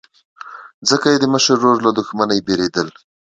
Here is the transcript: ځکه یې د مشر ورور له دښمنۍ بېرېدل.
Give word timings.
ځکه 0.89 1.07
یې 1.11 1.17
د 1.21 1.25
مشر 1.33 1.55
ورور 1.59 1.77
له 1.85 1.91
دښمنۍ 1.97 2.39
بېرېدل. 2.47 2.87